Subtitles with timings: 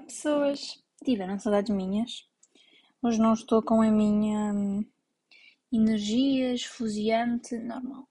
[0.00, 2.28] Pessoas, tiveram saudades minhas?
[3.02, 4.84] Hoje não estou com a minha hum,
[5.72, 8.08] energia esfuziante normal.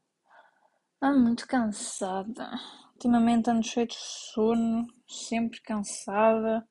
[1.01, 2.51] Ando muito cansada.
[2.94, 6.67] Ultimamente ando cheio de sono, sempre cansada.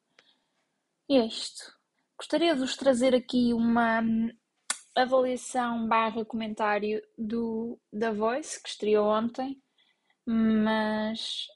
[1.09, 1.77] E é isto.
[2.19, 4.31] Gostaria de vos trazer aqui uma hum,
[4.95, 9.63] avaliação barra comentário do da Voice, que estreou ontem,
[10.27, 11.47] mas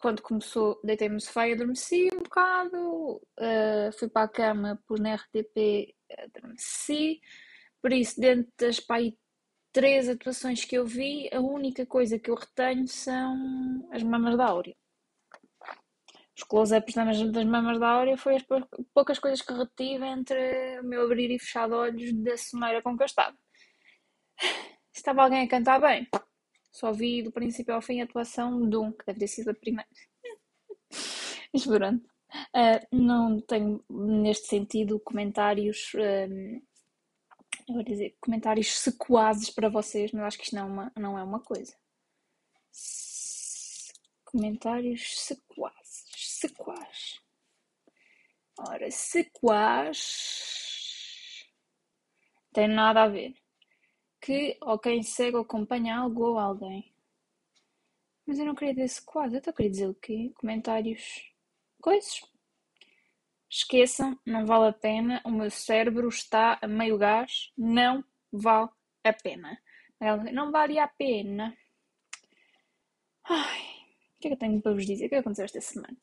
[0.00, 4.98] quando começou, deitei-me no sofá e adormeci um bocado, uh, fui para a cama, pus
[4.98, 7.20] na RTP, adormeci.
[7.82, 8.80] Por isso, dentro das
[9.72, 14.46] três atuações que eu vi, a única coisa que eu retenho são as mamas da
[14.46, 14.74] Áurea.
[16.36, 18.44] Os close-ups das mamas da Áurea foi as
[18.94, 22.96] poucas coisas que retive entre o meu abrir e fechar de olhos da soneira com
[22.96, 23.36] que eu estava.
[24.92, 26.08] Estava alguém a cantar bem?
[26.72, 29.54] Só vi do princípio ao fim a atuação de um, que deve ter sido a
[29.54, 29.88] primeira.
[31.66, 32.08] Pronto.
[32.54, 35.92] Uh, não tenho, neste sentido, comentários.
[35.94, 36.62] Um,
[37.68, 41.18] eu vou dizer, comentários sequazes para vocês, mas acho que isto não é uma, não
[41.18, 41.74] é uma coisa.
[42.70, 43.92] Se,
[44.24, 46.04] comentários sequazes.
[46.16, 47.20] Sequaz.
[48.58, 49.98] Ora, sequaz.
[52.52, 53.34] Tem nada a ver
[54.30, 56.94] que ou quem segue ou acompanha algo ou alguém.
[58.24, 60.32] Mas eu não queria dizer esse quadro, eu queria dizer o quê?
[60.36, 61.28] Comentários.
[61.82, 62.22] Coisas.
[63.50, 68.68] Esqueçam, não vale a pena, o meu cérebro está a meio gás, não vale
[69.02, 69.58] a pena.
[70.32, 71.56] Não vale a pena.
[73.28, 73.62] Ai,
[74.16, 75.06] o que é que eu tenho para vos dizer?
[75.06, 75.96] O que é aconteceu esta semana?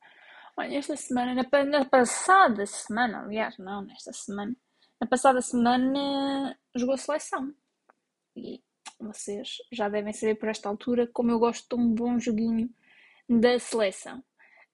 [0.58, 4.54] Olha, esta semana, na, na passada semana, aliás, não, nesta semana,
[5.00, 7.56] na passada semana jogou a seleção.
[8.38, 8.64] E
[9.00, 12.70] vocês já devem saber por esta altura como eu gosto de um bom joguinho
[13.28, 14.24] da seleção.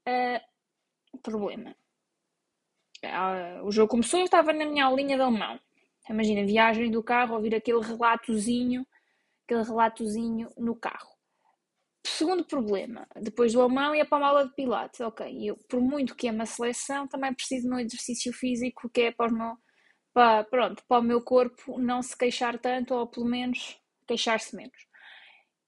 [0.08, 1.75] Uh, problema.
[3.03, 5.59] Uh, o jogo começou, eu estava na minha aulinha de alemão.
[6.09, 8.85] Imagina, viagem do carro, ouvir aquele relatozinho,
[9.46, 11.13] aquele relatozinho no carro.
[12.06, 15.00] Segundo problema, depois do alemão ia para uma aula de pilates.
[15.00, 19.02] Ok, eu, por muito que ame a seleção, também preciso de um exercício físico que
[19.02, 19.57] é para o meu
[20.13, 24.88] para, pronto, para o meu corpo não se queixar tanto, ou pelo menos queixar-se menos.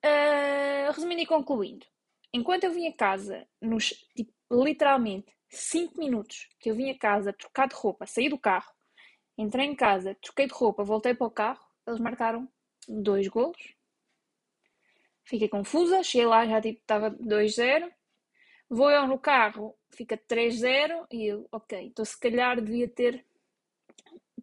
[0.05, 1.85] Uh, resumindo e concluindo,
[2.31, 7.33] enquanto eu vim a casa, nos tipo, literalmente 5 minutos que eu vim a casa,
[7.33, 8.71] trocar de roupa, saí do carro,
[9.37, 12.47] entrei em casa, troquei de roupa, voltei para o carro, eles marcaram
[12.87, 13.75] dois golos.
[15.23, 17.91] Fiquei confusa, cheguei lá, já tipo, estava 2-0.
[18.69, 23.25] Vou eu no carro, fica 3-0 e eu, ok, então se calhar devia ter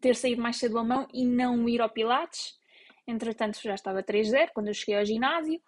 [0.02, 2.58] ter saído mais cedo a mão e não ir ao Pilates.
[3.06, 5.62] Entretanto, já estava 3-0 quando eu cheguei ao ginásio.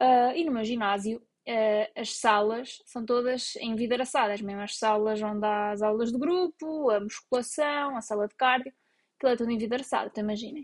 [0.00, 5.46] Uh, e no meu ginásio, uh, as salas são todas envidaraçadas, mesmo as salas onde
[5.46, 8.72] há as aulas de grupo, a musculação, a sala de cardio,
[9.16, 10.62] aquilo é tudo envidaraçado, então imaginem.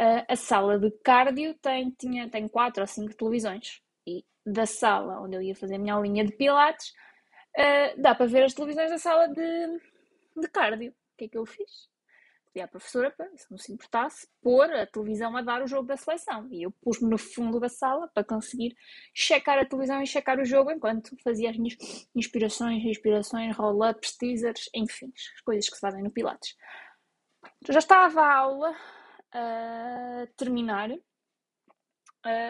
[0.00, 3.80] Uh, a sala de cardio tem, tinha, tem 4 ou 5 televisões.
[4.06, 6.92] E da sala onde eu ia fazer a minha aulinha de pilates,
[7.98, 9.80] dá para ver as televisões da sala de,
[10.36, 10.90] de cardio.
[10.90, 11.93] O que é que eu fiz?
[12.54, 15.88] Pedi à professora para, se não se importasse, pôr a televisão a dar o jogo
[15.88, 16.48] da seleção.
[16.50, 18.76] E eu pus-me no fundo da sala para conseguir
[19.12, 21.76] checar a televisão e checar o jogo enquanto fazia as minhas
[22.14, 26.56] inspirações, inspirações, roll-ups, teasers, enfim, as coisas que se fazem no Pilates.
[27.68, 28.76] Já estava a aula
[29.32, 30.90] a terminar,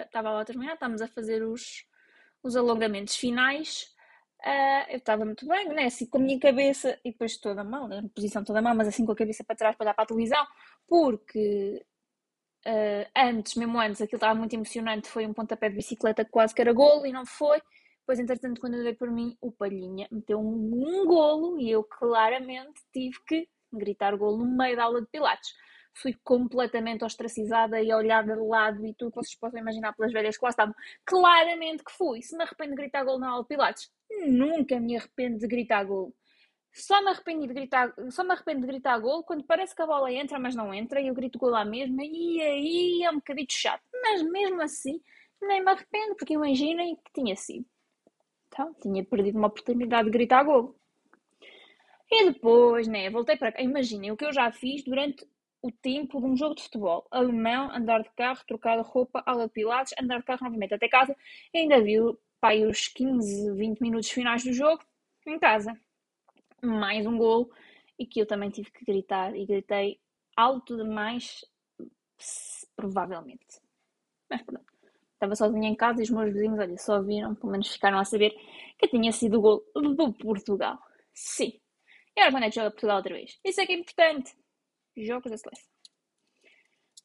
[0.05, 1.87] estava a aula a terminar, estávamos a fazer os,
[2.43, 3.94] os alongamentos finais
[4.45, 5.87] Uh, eu estava muito bem, né?
[5.87, 9.07] assim com a minha cabeça, e depois toda mal, na posição toda mal, mas assim
[9.07, 10.47] com a cabeça para trás para olhar para a televisão,
[10.87, 11.83] porque
[12.67, 16.55] uh, antes, mesmo antes, aquilo estava muito emocionante, foi um pontapé de bicicleta que quase
[16.55, 17.59] que era golo e não foi.
[18.01, 21.83] Depois, entretanto, quando eu dei por mim, o Palhinha meteu um, um golo e eu
[21.83, 25.55] claramente tive que gritar golo no meio da aula de Pilates
[25.95, 30.37] fui completamente ostracizada e olhada de lado e tudo que vocês possam imaginar pelas velhas
[30.37, 30.75] que lá estavam.
[31.05, 32.21] Claramente que fui.
[32.21, 33.91] Se me arrependo de gritar gol na aula de Pilates,
[34.27, 36.15] nunca me arrependo de gritar gol.
[36.73, 39.87] Só me arrependo de gritar, só me arrependo de gritar gol quando parece que a
[39.87, 43.17] bola entra, mas não entra, e eu grito gol lá mesmo, e aí é um
[43.17, 43.83] bocadinho chato.
[44.03, 45.01] Mas mesmo assim,
[45.41, 47.65] nem me arrependo, porque imaginem que tinha sido.
[48.49, 50.77] Então, tinha perdido uma oportunidade de gritar gol.
[52.11, 53.63] E depois, né, voltei para cá.
[53.63, 55.27] Imaginem o que eu já fiz durante
[55.65, 57.07] o tempo de um jogo de futebol.
[57.11, 60.87] Alemão, andar de carro, trocar de roupa, aula de pilates, andar de carro novamente até
[60.87, 61.17] casa.
[61.55, 64.85] E ainda viu pai, os 15, 20 minutos finais do jogo
[65.27, 65.75] em casa.
[66.63, 67.51] Mais um golo
[67.99, 69.99] e que eu também tive que gritar e gritei
[70.37, 71.43] alto demais,
[72.77, 73.59] provavelmente.
[74.29, 74.67] Mas pronto.
[75.15, 78.05] Estava sozinha em casa e os meus vizinhos, olha, só viram, pelo menos ficaram a
[78.05, 78.37] saber
[78.79, 80.79] que tinha sido o gol do Portugal.
[81.15, 81.59] Sim.
[82.15, 83.41] E agora quando é que joga Portugal outra vez?
[83.43, 84.44] Isso é que é importante.
[84.97, 85.69] Jogos da seleção.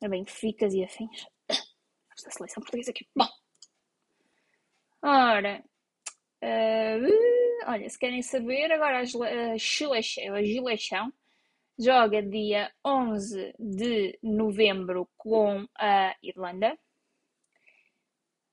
[0.07, 1.25] bem ficas e afins.
[2.15, 3.07] Esta seleção portuguesa aqui.
[3.15, 3.27] Bom.
[5.01, 5.63] Ora.
[6.44, 11.12] Uh, olha, se querem saber, agora a, Gileção
[11.77, 16.77] joga dia 11 de novembro com a Irlanda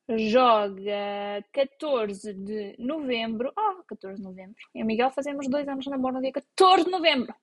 [0.08, 3.52] joga 14 de novembro.
[3.56, 4.54] Oh, 14 de novembro.
[4.74, 7.34] Eu e o Miguel fazemos dois anos de namoro no dia 14 de novembro.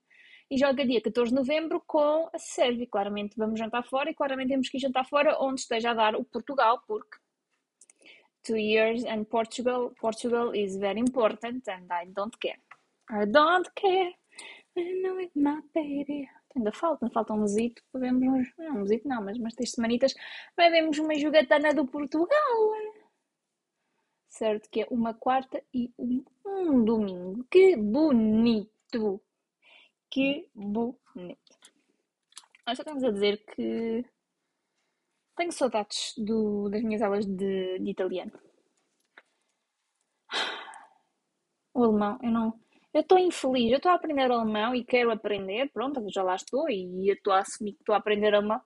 [0.53, 2.85] E joga dia 14 de novembro com a Sérvia.
[2.85, 6.15] Claramente vamos jantar fora e claramente temos que ir jantar fora onde esteja a dar
[6.15, 7.17] o Portugal, porque
[8.43, 12.59] two years and Portugal, Portugal is very important and I don't care.
[13.09, 14.13] I don't care.
[14.77, 16.29] I know it, my baby.
[16.55, 20.13] Ainda falta, falta um mesito, bebemos uns, não, um mesito não, mas umas três semanitas,
[20.55, 22.29] bebemos uma jogatana do Portugal.
[24.29, 27.43] Certo que é uma quarta e um, um domingo.
[27.49, 29.19] Que bonito!
[30.13, 31.57] Que bonito!
[32.67, 34.05] Nós só estamos a dizer que
[35.35, 38.31] tenho saudades do, das minhas aulas de, de italiano.
[41.73, 42.59] O alemão, eu não,
[42.93, 46.69] eu estou infeliz, eu estou a aprender alemão e quero aprender, pronto, já lá estou
[46.69, 48.61] e estou a assumir que estou a aprender alemão,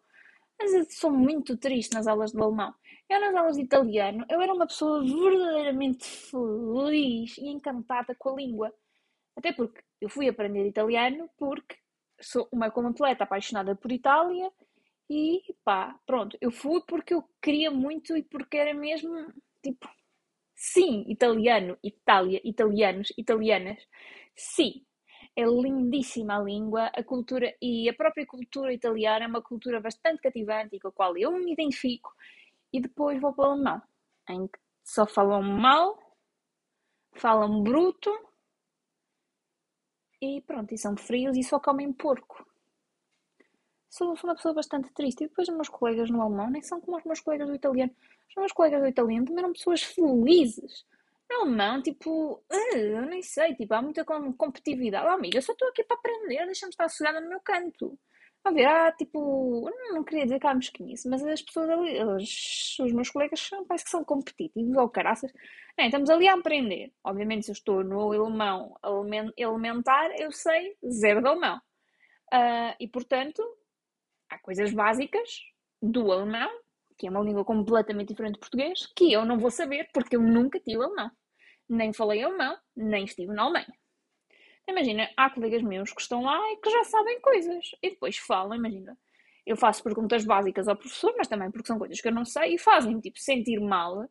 [0.59, 2.75] mas eu sou muito triste nas aulas de alemão.
[3.09, 8.35] Eu nas aulas de italiano, eu era uma pessoa verdadeiramente feliz e encantada com a
[8.35, 8.73] língua.
[9.37, 11.77] Até porque eu fui aprender italiano porque
[12.19, 14.51] sou uma completa apaixonada por Itália
[15.09, 19.13] e pá, pronto, eu fui porque eu queria muito e porque era mesmo,
[19.63, 19.87] tipo,
[20.55, 23.77] sim, italiano, Itália, italianos, italianas.
[24.35, 24.83] Sim,
[25.35, 30.21] é lindíssima a língua, a cultura e a própria cultura italiana é uma cultura bastante
[30.21, 32.11] cativante e com a qual eu me identifico.
[32.73, 33.81] E depois vou para o alemão,
[34.29, 35.97] em que só falam mal,
[37.15, 38.09] falam bruto
[40.21, 42.45] e pronto, e são frios e só comem porco.
[43.89, 45.23] Sou, sou uma pessoa bastante triste.
[45.23, 47.95] E depois os meus colegas no alemão nem são como os meus colegas do italiano.
[48.29, 50.85] Os meus colegas do italiano também eram pessoas felizes
[51.29, 55.05] não, não, tipo, uh, eu nem sei, tipo, há muita competitividade.
[55.05, 57.99] Oh, amiga, eu só estou aqui para aprender, deixa-me estar sossegada no meu canto.
[58.47, 62.01] A ver, há tipo, não, não queria dizer que há mesquinice, mas as pessoas ali,
[62.01, 65.33] os, os meus colegas parece que são competitivos ou caraças.
[65.77, 66.93] Não, estamos ali a aprender.
[67.03, 68.73] Obviamente, se eu estou no alemão
[69.35, 71.57] elementar, eu sei zero de alemão.
[72.33, 73.43] Uh, e portanto,
[74.29, 75.29] há coisas básicas
[75.81, 76.49] do alemão
[76.97, 80.21] que é uma língua completamente diferente do português, que eu não vou saber porque eu
[80.21, 81.11] nunca tive alemão.
[81.69, 83.73] Nem falei alemão, nem estive na Alemanha.
[84.67, 87.71] Imagina, há colegas meus que estão lá e que já sabem coisas.
[87.81, 88.97] E depois falam, imagina.
[89.45, 92.55] Eu faço perguntas básicas ao professor, mas também porque são coisas que eu não sei
[92.55, 94.05] e fazem-me tipo sentir mal.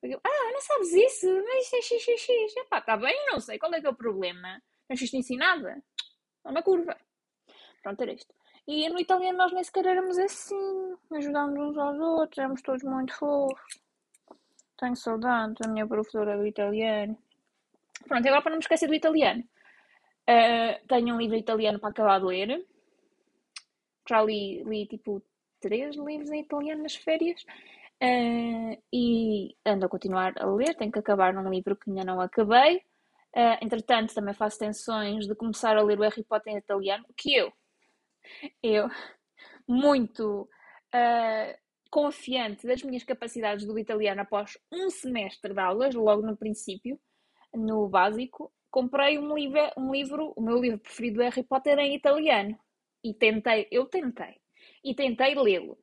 [0.00, 1.26] Porque, ah, não sabes isso?
[1.44, 2.32] Mas xixi.
[2.58, 3.58] Epá, está bem, não sei.
[3.58, 4.60] Qual é que é o problema?
[4.88, 5.80] Não fiz ensinada?
[6.44, 6.96] É uma curva.
[7.82, 8.34] Pronto, era isto.
[8.66, 13.14] E no italiano nós nem sequer éramos assim, ajudávamos uns aos outros, éramos todos muito
[13.14, 13.80] fofos.
[14.78, 17.16] Tenho saudade da minha professora do italiano.
[18.06, 19.44] Pronto, agora para não me esquecer do italiano.
[20.30, 22.66] Uh, tenho um livro italiano para acabar de ler.
[24.08, 25.22] Já li, li tipo
[25.60, 27.42] três livros em italiano nas férias.
[28.02, 30.76] Uh, e ando a continuar a ler.
[30.76, 32.76] Tenho que acabar num livro que ainda não acabei.
[33.36, 37.34] Uh, entretanto, também faço tensões de começar a ler o Harry Potter em italiano, que
[37.34, 37.52] eu
[38.62, 38.88] eu,
[39.66, 40.48] muito
[41.90, 46.98] confiante das minhas capacidades do italiano após um semestre de aulas, logo no princípio,
[47.52, 51.94] no básico, comprei um livro, um livro, o meu livro preferido do Harry Potter em
[51.94, 52.58] italiano.
[53.02, 54.36] E tentei, eu tentei,
[54.84, 55.78] e tentei lê-lo,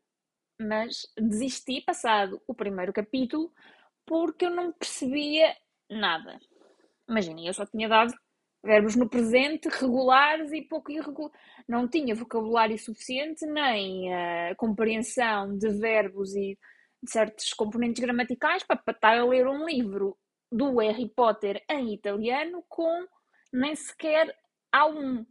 [0.61, 3.51] mas desisti passado o primeiro capítulo
[4.05, 5.55] porque eu não percebia
[5.89, 6.39] nada.
[7.09, 8.13] Imaginem, eu só tinha dado
[8.63, 11.31] verbos no presente, regulares e pouco irregular.
[11.67, 16.57] Não tinha vocabulário suficiente, nem a uh, compreensão de verbos e
[17.01, 20.17] de certos componentes gramaticais para, para estar a ler um livro
[20.51, 23.05] do Harry Potter em italiano com
[23.51, 24.35] nem sequer
[24.73, 25.25] A1.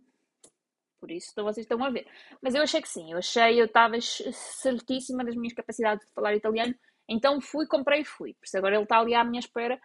[0.99, 2.06] Por isso, então vocês estão a ver.
[2.40, 6.35] Mas eu achei que sim, eu achei, eu estava certíssima das minhas capacidades de falar
[6.35, 6.75] italiano,
[7.08, 8.35] então fui, comprei e fui.
[8.35, 9.80] Por isso agora ele está ali à minha espera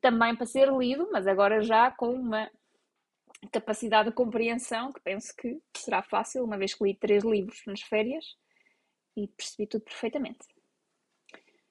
[0.00, 2.50] também para ser lido, mas agora já com uma
[3.52, 7.80] capacidade de compreensão, que penso que será fácil, uma vez que li três livros nas
[7.82, 8.24] férias
[9.16, 10.46] e percebi tudo perfeitamente.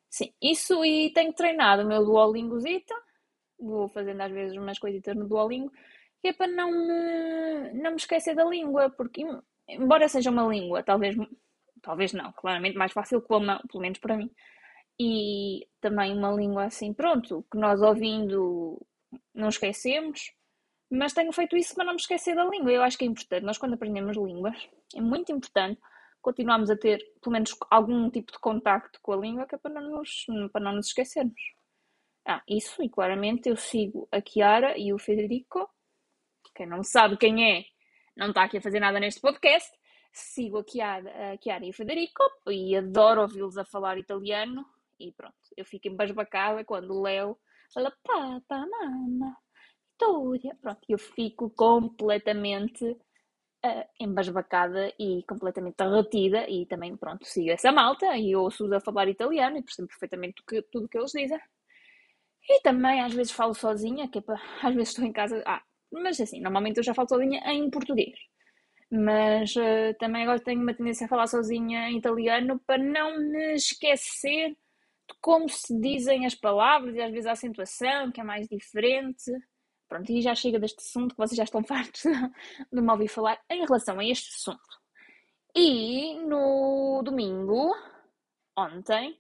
[0.10, 2.95] Sim, isso e tenho treinado o meu Duolingozita,
[3.59, 5.71] vou fazendo às vezes umas coisitas no Duolingo,
[6.21, 9.24] que é para não me, não me esquecer da língua, porque
[9.67, 11.15] embora seja uma língua, talvez,
[11.81, 14.29] talvez não, claramente mais fácil que o alemão, pelo menos para mim,
[15.00, 18.79] e também uma língua assim, pronto, que nós ouvindo
[19.33, 20.31] não esquecemos,
[20.89, 22.71] Mas tenho feito isso para não me esquecer da língua.
[22.71, 23.43] Eu acho que é importante.
[23.43, 24.55] Nós, quando aprendemos línguas,
[24.95, 25.79] é muito importante
[26.21, 29.74] continuarmos a ter, pelo menos, algum tipo de contacto com a língua, que é para
[29.74, 31.54] não nos, para não nos esquecermos.
[32.25, 35.70] Ah, isso, e claramente eu sigo a Chiara e o Federico.
[36.55, 37.65] Quem não sabe quem é,
[38.17, 39.70] não está aqui a fazer nada neste podcast.
[40.12, 44.65] Sigo a Chiara, a Chiara e o Federico e adoro ouvi-los a falar italiano.
[45.00, 47.38] E pronto, eu fico embasbacada quando o Léo
[47.74, 49.38] fala papa, mama,
[49.96, 50.58] Vitória.
[50.62, 56.50] Pronto, eu fico completamente uh, embasbacada e completamente derretida.
[56.50, 60.86] E também, pronto, sigo essa malta e ouço-os a falar italiano e percebo perfeitamente tudo
[60.86, 61.39] o que eles dizem.
[62.49, 65.41] E também às vezes falo sozinha, que é para, às vezes estou em casa.
[65.45, 65.61] Ah,
[65.91, 68.17] mas assim, normalmente eu já falo sozinha em português.
[68.91, 73.55] Mas uh, também agora tenho uma tendência a falar sozinha em italiano para não me
[73.55, 78.47] esquecer de como se dizem as palavras e às vezes a acentuação, que é mais
[78.47, 79.31] diferente.
[79.87, 82.03] Pronto, e já chega deste assunto que vocês já estão fartos
[82.71, 84.85] de me ouvir falar em relação a este assunto.
[85.55, 87.73] E no domingo,
[88.57, 89.17] ontem,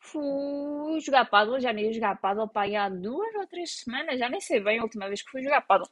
[0.00, 4.28] fui jogar paddle, já nem ia jogar paddle para há duas ou três semanas, já
[4.28, 5.88] nem sei bem a última vez que fui jogar paddle.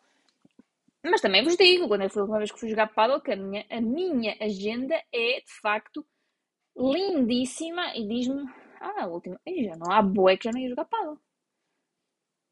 [1.04, 3.36] Mas também vos digo, quando foi a última vez que fui jogar paddle, que a
[3.36, 6.04] minha, a minha agenda é, de facto,
[6.76, 8.44] lindíssima e diz-me,
[8.80, 11.18] ah, a última, já não há boé que já nem ia jogar paddle.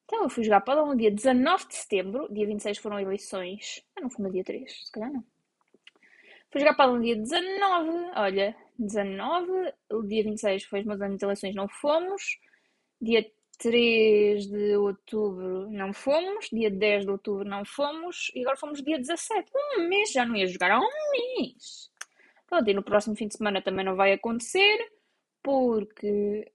[0.04, 4.00] Então eu fui jogar paddle no dia 19 de setembro, dia 26 foram eleições, ah,
[4.00, 5.24] não foi no dia 3, se calhar não.
[6.54, 9.50] Fui jogar paddle no dia 19, olha, 19,
[9.90, 12.22] o dia 26 foi os meus anos de eleições, não fomos.
[13.00, 13.26] Dia
[13.58, 18.96] 3 de outubro não fomos, dia 10 de outubro não fomos e agora fomos dia
[18.96, 19.50] 17.
[19.78, 21.90] Um mês já não ia jogar há um mês.
[22.46, 24.78] Pronto, e no próximo fim de semana também não vai acontecer
[25.42, 26.52] porque.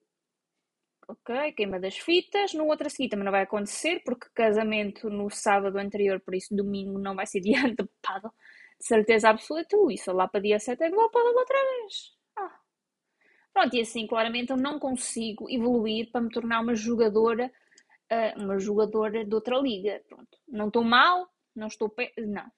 [1.10, 2.54] Ok, queima das fitas.
[2.54, 6.56] No outro a seguir também não vai acontecer porque casamento no sábado anterior, por isso
[6.56, 8.32] domingo não vai ser dia de paddle.
[8.80, 12.20] De certeza absoluta, isso lá para dia 7 é que vou paddle outra vez.
[13.54, 17.52] Pronto, e assim, claramente eu não consigo evoluir para me tornar uma jogadora,
[18.12, 20.02] uh, uma jogadora de outra liga.
[20.08, 21.94] Pronto, não estou mal, não estou.
[22.20, 22.50] Não.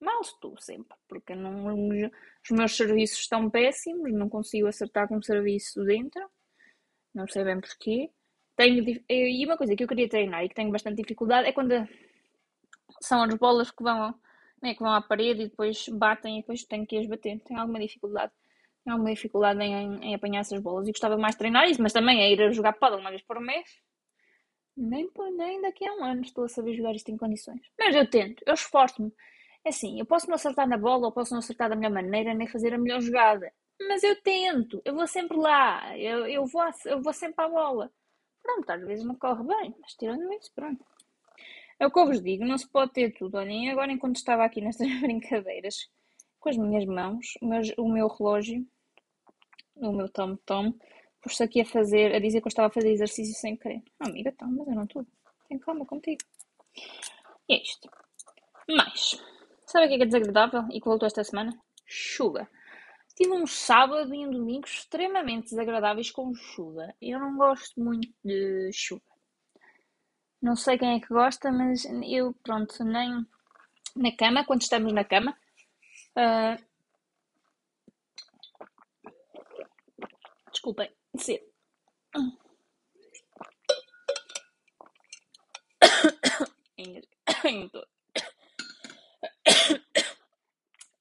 [0.00, 5.22] Mal estou sempre, porque não, os meus serviços estão péssimos, não consigo acertar com o
[5.22, 6.28] serviço dentro,
[7.14, 8.10] não sei bem porquê.
[8.56, 11.72] Tenho, e uma coisa que eu queria treinar e que tenho bastante dificuldade é quando
[13.00, 14.14] são as bolas que vão,
[14.64, 17.38] né, que vão à parede e depois batem e depois tenho que as bater.
[17.40, 18.32] Tenho alguma dificuldade
[18.84, 21.92] tenho alguma dificuldade em, em, apanhar essas bolas e gostava mais de treinar isso, mas
[21.92, 23.66] também é ir a jogar paddle uma vez por mês.
[24.76, 27.62] Nem, nem daqui a um ano estou a saber jogar isto em condições.
[27.78, 29.10] Mas eu tento, eu esforço-me.
[29.64, 32.34] É assim, eu posso não acertar na bola ou posso não acertar da melhor maneira
[32.34, 33.50] nem fazer a melhor jogada.
[33.88, 37.90] Mas eu tento, eu vou sempre lá, eu, eu, vou, eu vou sempre à bola.
[38.42, 40.84] Pronto, às vezes não corre bem, mas tirando isso, pronto.
[41.78, 43.36] É o que eu vos digo, não se pode ter tudo.
[43.36, 45.88] Olhem, agora enquanto estava aqui nestas brincadeiras
[46.38, 48.66] com as minhas mãos, mas o meu relógio
[49.76, 50.74] no meu tom-tom,
[51.20, 53.82] por aqui a fazer, a dizer que eu estava a fazer exercício sem querer.
[54.00, 55.06] Oh, amiga, então, mas eu não estou.
[55.48, 56.20] Tenho calma contigo.
[57.48, 57.88] E é isto.
[58.68, 59.20] Mas,
[59.66, 61.58] sabe o que é, que é desagradável e que voltou esta semana?
[61.86, 62.48] Chuva.
[63.16, 66.94] Tive um sábado e um domingo extremamente desagradáveis com chuva.
[67.00, 69.02] Eu não gosto muito de chuva.
[70.44, 73.26] Não sei quem é que gosta, mas eu, pronto, nem
[73.96, 75.34] na cama, quando estamos na cama,
[76.18, 76.62] uh,
[80.52, 81.38] Desculpem, sim.
[86.76, 87.88] Engasguei-me todo.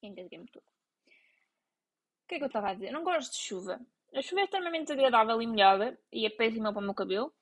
[0.01, 0.63] Engasguei-me todo.
[0.63, 2.91] O que é que eu estava a dizer?
[2.91, 3.81] não gosto de chuva.
[4.15, 7.33] A chuva é extremamente agradável e molhada e é péssima para o meu cabelo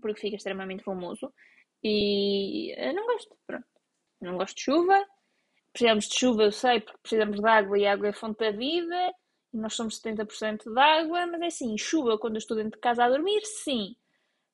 [0.00, 1.32] porque fica extremamente famoso.
[1.82, 3.66] E eu não gosto, pronto.
[4.20, 5.06] Eu não gosto de chuva.
[5.72, 9.12] Precisamos de chuva, eu sei, porque precisamos de água e água é fonte da vida
[9.52, 13.04] nós somos 70% de água, mas é assim, chuva quando eu estou dentro de casa
[13.04, 13.94] a dormir, sim.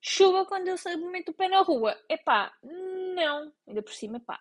[0.00, 0.76] Chuva quando eu
[1.10, 3.52] meto o pé na rua, epá, não.
[3.66, 4.40] Ainda por cima, pá.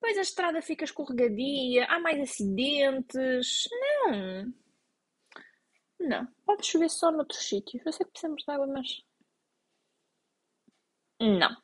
[0.00, 3.68] Depois a estrada fica escorregadia, há mais acidentes.
[4.06, 4.54] Não.
[6.00, 6.28] Não.
[6.46, 7.84] Pode chover só noutros sítios.
[7.84, 9.02] Eu sei que precisamos de água, mas.
[11.20, 11.56] Não.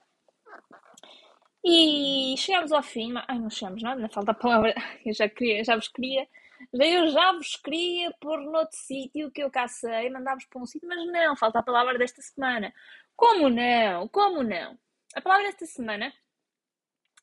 [1.64, 3.14] E chegamos ao fim.
[3.28, 4.74] Ai, não chegamos nada, não falta a palavra.
[5.04, 6.28] Eu já, queria, já vos queria
[6.72, 10.88] eu já vos queria pôr noutro sítio que eu cá sei, mandar-vos para um sítio,
[10.88, 12.72] mas não, falta a palavra desta semana.
[13.16, 14.08] Como não?
[14.08, 14.78] Como não?
[15.14, 16.12] A palavra desta semana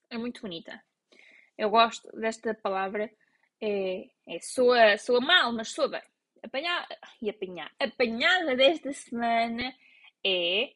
[0.09, 0.81] é muito bonita.
[1.57, 3.11] Eu gosto desta palavra.
[3.61, 6.01] É, é soa, soa mal, mas soa bem.
[6.43, 6.87] Apanhar,
[7.21, 7.71] e apanhar.
[7.79, 9.73] Apanhada desta semana
[10.25, 10.73] é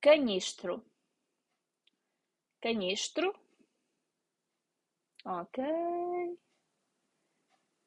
[0.00, 0.84] canhestro.
[2.60, 3.32] Canhestro
[5.26, 5.58] Ok.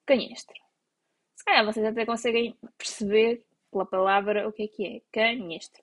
[0.06, 0.56] Canhestro.
[1.36, 5.02] Se calhar vocês até conseguem perceber pela palavra o que é que é.
[5.10, 5.82] Canhestro.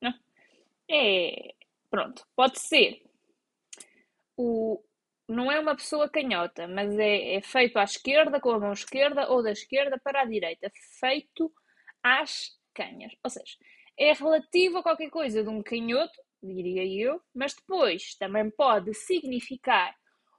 [0.00, 0.14] Não?
[0.88, 1.54] É.
[1.90, 2.24] Pronto.
[2.36, 3.02] Pode ser.
[4.36, 4.80] O,
[5.28, 9.28] não é uma pessoa canhota, mas é, é, feito à esquerda com a mão esquerda
[9.28, 10.70] ou da esquerda para a direita.
[11.00, 11.52] Feito
[12.00, 13.12] às canhas.
[13.24, 13.56] Ou seja,
[13.98, 19.94] é relativo a qualquer coisa de um canhoto, diria eu, mas depois também pode significar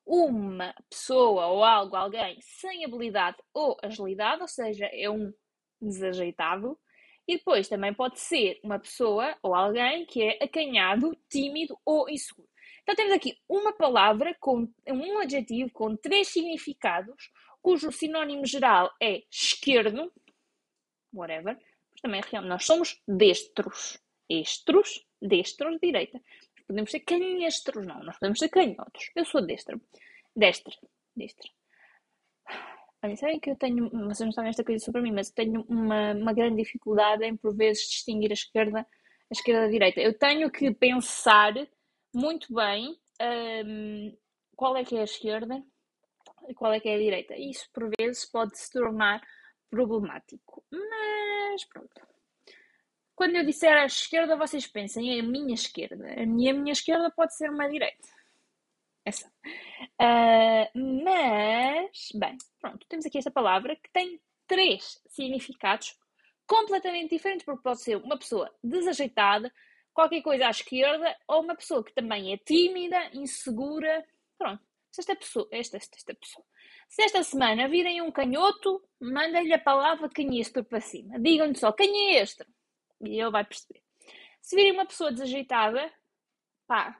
[0.05, 5.31] uma pessoa ou algo, alguém sem habilidade ou agilidade, ou seja, é um
[5.81, 6.79] desajeitado.
[7.27, 12.49] E depois também pode ser uma pessoa ou alguém que é acanhado, tímido ou inseguro.
[12.81, 17.29] Então temos aqui uma palavra com um adjetivo com três significados,
[17.61, 20.11] cujo sinónimo geral é esquerdo,
[21.13, 21.55] whatever,
[22.01, 23.99] também é nós somos destros.
[24.29, 26.21] Estros, destros, direita.
[26.67, 29.09] Podemos ser canhestros, não, nós podemos ser canhotos.
[29.15, 29.79] Eu sou destra.
[30.35, 30.73] Destra.
[31.15, 31.49] Destra.
[33.01, 35.65] Olha, sabem que eu tenho, vocês não sabem esta coisa sobre mim, mas eu tenho
[35.69, 38.85] uma, uma grande dificuldade em, por vezes, distinguir a esquerda, a
[39.31, 40.01] esquerda da direita.
[40.01, 41.53] Eu tenho que pensar
[42.13, 42.99] muito bem
[43.65, 44.17] um,
[44.55, 45.63] qual é que é a esquerda
[46.47, 47.35] e qual é que é a direita.
[47.37, 49.21] Isso, por vezes, pode se tornar
[49.69, 50.63] problemático.
[50.71, 52.07] Mas, pronto.
[53.15, 56.13] Quando eu disser à esquerda, vocês pensem, é a minha esquerda.
[56.13, 58.07] A minha, a minha esquerda pode ser uma direita.
[59.05, 59.27] Essa.
[59.99, 65.97] Uh, mas, bem, pronto, temos aqui esta palavra que tem três significados
[66.47, 69.53] completamente diferentes, porque pode ser uma pessoa desajeitada,
[69.93, 74.05] qualquer coisa à esquerda, ou uma pessoa que também é tímida, insegura.
[74.37, 76.45] Pronto, se esta pessoa, esta, esta, esta pessoa,
[76.87, 81.19] se esta semana virem um canhoto, mandem-lhe a palavra canhestro para cima.
[81.19, 82.47] Digam-lhe só canhestro
[83.01, 83.81] e ele vai perceber.
[84.41, 85.91] Se virem uma pessoa desajeitada,
[86.67, 86.99] pá,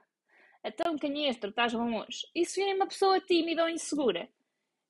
[0.62, 2.26] então canhestro, estás longe.
[2.34, 4.28] E se virem uma pessoa tímida ou insegura,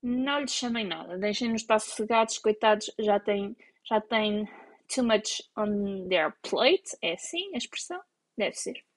[0.03, 4.49] não lhes chamem nada, deixem-nos estar sossegados, coitados, já têm, já têm
[4.93, 8.01] too much on their plate, é assim a expressão?
[8.37, 8.90] Deve ser.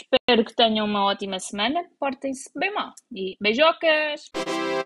[0.00, 4.30] Espero que tenham uma ótima semana, portem-se bem mal e beijocas!